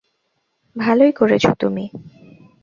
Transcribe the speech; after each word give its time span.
ভালোই 0.75 1.11
করেছো 1.11 1.51
তুমি। 1.59 1.85